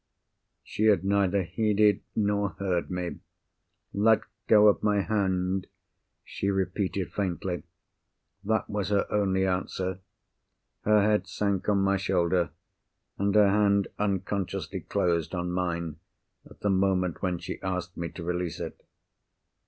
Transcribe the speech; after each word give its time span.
She 0.63 0.85
had 0.85 1.05
neither 1.05 1.43
heeded 1.43 2.01
nor 2.15 2.55
heard 2.57 2.89
me. 2.89 3.19
"Let 3.93 4.21
go 4.47 4.67
of 4.67 4.81
my 4.81 5.01
hand," 5.01 5.67
she 6.23 6.49
repeated 6.49 7.13
faintly. 7.13 7.61
That 8.43 8.67
was 8.67 8.89
her 8.89 9.05
only 9.11 9.45
answer. 9.45 9.99
Her 10.85 11.03
head 11.03 11.27
sank 11.27 11.69
on 11.69 11.83
my 11.83 11.97
shoulder; 11.97 12.49
and 13.19 13.35
her 13.35 13.49
hand 13.51 13.89
unconsciously 13.99 14.79
closed 14.79 15.35
on 15.35 15.51
mine, 15.51 15.97
at 16.49 16.61
the 16.61 16.71
moment 16.71 17.21
when 17.21 17.37
she 17.37 17.61
asked 17.61 17.95
me 17.95 18.09
to 18.09 18.23
release 18.23 18.59
it. 18.59 18.83